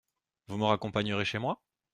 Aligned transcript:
Vous 0.47 0.57
me 0.57 0.63
raccompagnerez 0.65 1.25
chez 1.25 1.37
moi? 1.37 1.61